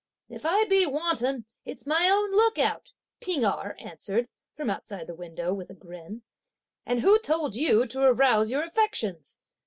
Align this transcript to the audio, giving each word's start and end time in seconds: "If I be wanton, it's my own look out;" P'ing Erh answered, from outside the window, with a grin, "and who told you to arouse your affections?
"If 0.29 0.47
I 0.47 0.65
be 0.65 0.87
wanton, 0.87 1.45
it's 1.63 1.85
my 1.85 2.09
own 2.09 2.31
look 2.31 2.57
out;" 2.57 2.91
P'ing 3.19 3.45
Erh 3.45 3.75
answered, 3.77 4.29
from 4.55 4.67
outside 4.67 5.05
the 5.05 5.13
window, 5.13 5.53
with 5.53 5.69
a 5.69 5.75
grin, 5.75 6.23
"and 6.87 7.01
who 7.01 7.19
told 7.19 7.53
you 7.53 7.85
to 7.85 8.01
arouse 8.01 8.49
your 8.49 8.63
affections? 8.63 9.37